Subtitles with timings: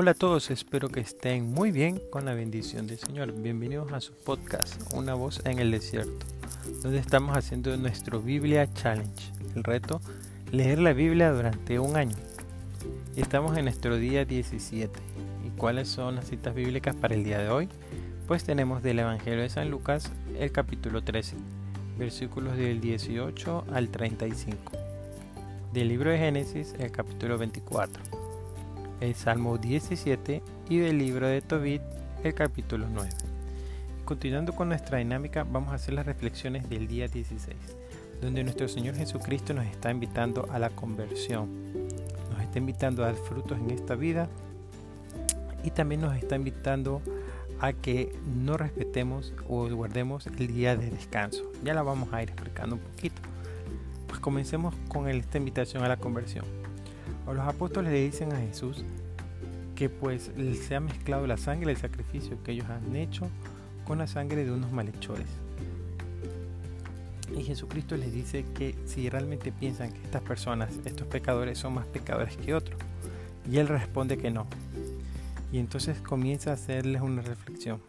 [0.00, 3.32] Hola a todos, espero que estén muy bien con la bendición del Señor.
[3.32, 6.24] Bienvenidos a su podcast, Una voz en el desierto,
[6.82, 9.30] donde estamos haciendo nuestro Biblia Challenge.
[9.54, 10.00] El reto,
[10.52, 12.16] leer la Biblia durante un año.
[13.14, 14.98] Estamos en nuestro día 17.
[15.46, 17.68] ¿Y cuáles son las citas bíblicas para el día de hoy?
[18.26, 21.36] Pues tenemos del Evangelio de San Lucas el capítulo 13,
[21.98, 24.72] versículos del 18 al 35.
[25.74, 28.19] Del libro de Génesis el capítulo 24
[29.00, 31.82] el Salmo 17 y del libro de Tobit,
[32.22, 33.08] el capítulo 9.
[34.04, 37.56] Continuando con nuestra dinámica, vamos a hacer las reflexiones del día 16,
[38.20, 41.48] donde nuestro Señor Jesucristo nos está invitando a la conversión,
[42.30, 44.28] nos está invitando a dar frutos en esta vida
[45.64, 47.00] y también nos está invitando
[47.60, 51.50] a que no respetemos o guardemos el día de descanso.
[51.64, 53.20] Ya la vamos a ir explicando un poquito.
[54.08, 56.44] Pues comencemos con esta invitación a la conversión
[57.26, 58.84] los apóstoles le dicen a Jesús
[59.76, 60.30] que pues
[60.66, 63.30] se ha mezclado la sangre del sacrificio que ellos han hecho
[63.86, 65.26] con la sangre de unos malhechores.
[67.36, 71.86] Y Jesucristo les dice que si realmente piensan que estas personas, estos pecadores, son más
[71.86, 72.78] pecadores que otros.
[73.50, 74.46] Y él responde que no.
[75.52, 77.80] Y entonces comienza a hacerles una reflexión.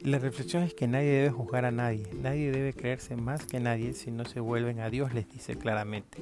[0.00, 3.94] la reflexión es que nadie debe juzgar a nadie, nadie debe creerse más que nadie
[3.94, 6.18] si no se vuelven a Dios, les dice claramente.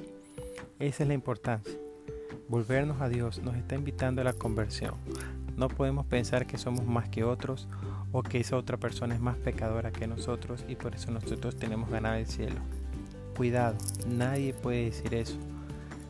[0.79, 1.82] Esa es la importancia.
[2.49, 4.95] Volvernos a Dios nos está invitando a la conversión.
[5.55, 7.67] No podemos pensar que somos más que otros
[8.11, 11.89] o que esa otra persona es más pecadora que nosotros y por eso nosotros tenemos
[11.89, 12.59] ganado el cielo.
[13.35, 13.77] Cuidado,
[14.07, 15.37] nadie puede decir eso.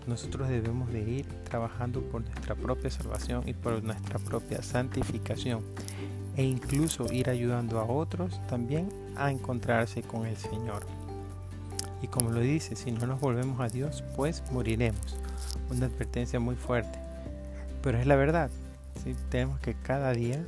[0.07, 5.61] Nosotros debemos de ir trabajando por nuestra propia salvación y por nuestra propia santificación
[6.35, 11.02] e incluso ir ayudando a otros también a encontrarse con el Señor.
[12.03, 15.17] Y como lo dice, si no nos volvemos a Dios, pues moriremos
[15.71, 16.99] una advertencia muy fuerte.
[17.81, 18.51] Pero es la verdad.
[19.01, 19.15] ¿sí?
[19.29, 20.43] Tenemos que cada día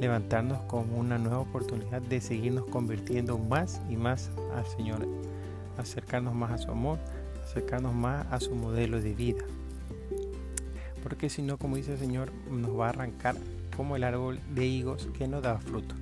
[0.00, 5.06] levantarnos con una nueva oportunidad de seguirnos convirtiendo más y más al Señor,
[5.78, 6.98] acercarnos más a su amor,
[7.44, 9.44] acercarnos más a su modelo de vida.
[11.04, 13.36] Porque si no, como dice el Señor, nos va a arrancar
[13.76, 15.94] como el árbol de higos que no da fruto.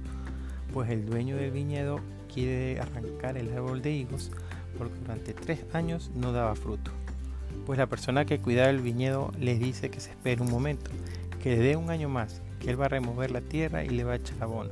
[0.72, 2.00] Pues el dueño del viñedo
[2.32, 4.30] quiere arrancar el árbol de higos
[4.76, 6.90] porque durante tres años no daba fruto
[7.64, 10.90] pues la persona que cuida el viñedo le dice que se espere un momento,
[11.42, 14.04] que le dé un año más, que él va a remover la tierra y le
[14.04, 14.70] va a echar abono.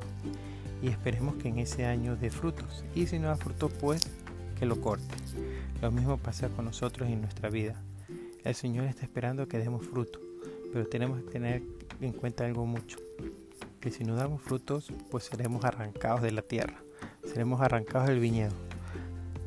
[0.82, 2.84] Y esperemos que en ese año dé frutos.
[2.94, 4.02] Y si no da fruto, pues
[4.58, 5.14] que lo corte.
[5.80, 7.80] Lo mismo pasa con nosotros en nuestra vida.
[8.44, 10.20] El Señor está esperando que demos fruto,
[10.72, 11.62] pero tenemos que tener
[12.00, 12.98] en cuenta algo mucho,
[13.80, 16.82] que si no damos frutos, pues seremos arrancados de la tierra,
[17.24, 18.52] seremos arrancados del viñedo,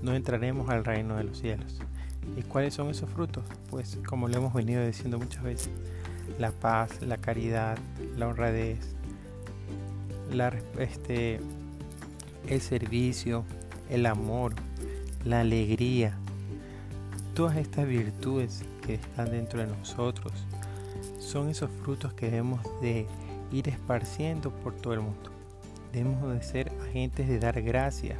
[0.01, 1.79] no entraremos al reino de los cielos.
[2.38, 3.44] ¿Y cuáles son esos frutos?
[3.69, 5.69] Pues como lo hemos venido diciendo muchas veces,
[6.39, 7.78] la paz, la caridad,
[8.17, 8.95] la honradez,
[10.31, 11.39] la, este,
[12.47, 13.45] el servicio,
[13.89, 14.53] el amor,
[15.23, 16.17] la alegría,
[17.34, 20.34] todas estas virtudes que están dentro de nosotros
[21.19, 23.07] son esos frutos que debemos de
[23.51, 25.31] ir esparciendo por todo el mundo.
[25.91, 28.17] Debemos de ser agentes de dar gracias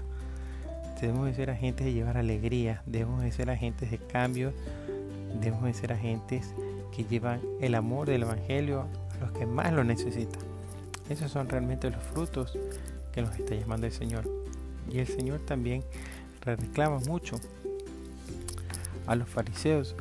[1.00, 4.54] Debemos de ser agentes de llevar alegría, debemos de ser agentes de cambio,
[5.42, 6.54] debemos de ser agentes
[6.96, 10.42] que llevan el amor del Evangelio a los que más lo necesitan.
[11.10, 12.58] Esos son realmente los frutos
[13.12, 14.30] que nos está llamando el Señor.
[14.90, 15.84] Y el Señor también
[16.42, 17.36] reclama mucho
[19.06, 19.96] a los fariseos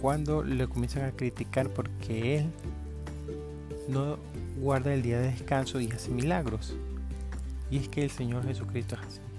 [0.00, 2.50] cuando le comienzan a criticar porque Él
[3.88, 4.18] no
[4.60, 6.76] guarda el día de descanso y hace milagros.
[7.70, 9.29] Y es que el Señor Jesucristo es así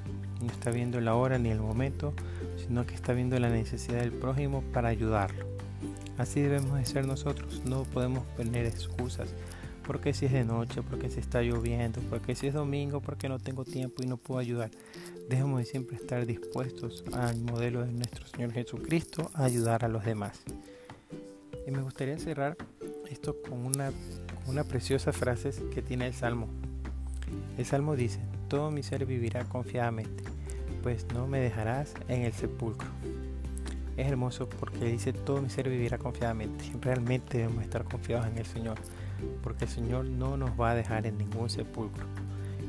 [0.41, 2.13] no está viendo la hora ni el momento,
[2.57, 5.45] sino que está viendo la necesidad del prójimo para ayudarlo.
[6.17, 9.33] Así debemos de ser nosotros, no podemos poner excusas,
[9.85, 13.39] porque si es de noche, porque si está lloviendo, porque si es domingo, porque no
[13.39, 14.69] tengo tiempo y no puedo ayudar.
[15.29, 20.05] Debemos de siempre estar dispuestos al modelo de nuestro Señor Jesucristo a ayudar a los
[20.05, 20.41] demás.
[21.67, 22.57] Y me gustaría cerrar
[23.09, 26.47] esto con una, con una preciosa frase que tiene el Salmo.
[27.57, 30.23] El Salmo dice, todo mi ser vivirá confiadamente,
[30.81, 32.87] pues no me dejarás en el sepulcro.
[33.97, 36.65] Es hermoso porque dice todo mi ser vivirá confiadamente.
[36.81, 38.77] Realmente debemos estar confiados en el Señor,
[39.43, 42.05] porque el Señor no nos va a dejar en ningún sepulcro.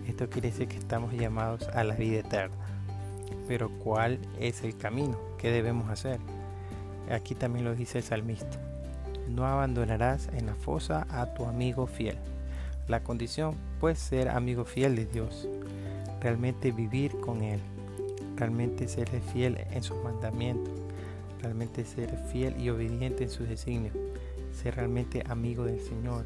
[0.06, 2.56] Esto quiere decir que estamos llamados a la vida eterna.
[3.48, 5.16] Pero ¿cuál es el camino?
[5.38, 6.18] ¿Qué debemos hacer?
[7.10, 8.58] Aquí también lo dice el salmista.
[9.28, 12.18] No abandonarás en la fosa a tu amigo fiel.
[12.88, 15.48] La condición puede ser amigo fiel de Dios,
[16.20, 17.60] realmente vivir con Él,
[18.36, 20.72] realmente ser fiel en sus mandamientos,
[21.40, 23.94] realmente ser fiel y obediente en sus designios,
[24.52, 26.24] ser realmente amigo del Señor,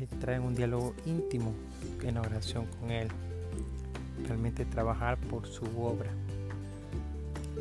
[0.00, 1.52] entrar en un diálogo íntimo
[2.02, 3.08] en oración con Él,
[4.26, 6.10] realmente trabajar por su obra.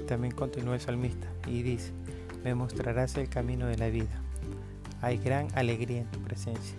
[0.07, 1.91] También continúa el salmista y dice,
[2.43, 4.21] me mostrarás el camino de la vida.
[5.01, 6.75] Hay gran alegría en tu presencia.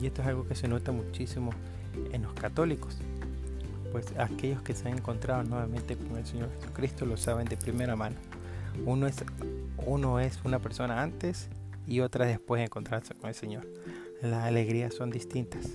[0.00, 1.50] Y esto es algo que se nota muchísimo
[2.12, 2.98] en los católicos,
[3.90, 7.96] pues aquellos que se han encontrado nuevamente con el Señor Jesucristo lo saben de primera
[7.96, 8.16] mano.
[8.86, 9.16] Uno es,
[9.84, 11.48] uno es una persona antes
[11.86, 13.66] y otra después de encontrarse con el Señor.
[14.22, 15.70] Las alegrías son distintas.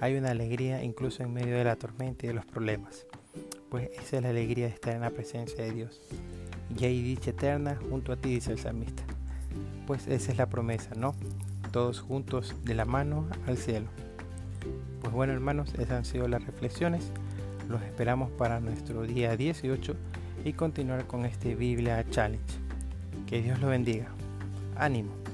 [0.00, 3.06] Hay una alegría incluso en medio de la tormenta y de los problemas,
[3.70, 6.00] pues esa es la alegría de estar en la presencia de Dios.
[6.78, 9.02] Y hay dicha eterna junto a ti, dice el salmista.
[9.86, 11.14] Pues esa es la promesa, ¿no?
[11.72, 13.86] Todos juntos de la mano al cielo.
[15.00, 17.10] Pues bueno hermanos, esas han sido las reflexiones.
[17.68, 19.94] Los esperamos para nuestro día 18
[20.44, 22.44] y continuar con este Biblia Challenge.
[23.26, 24.06] Que Dios lo bendiga.
[24.76, 25.25] Ánimo.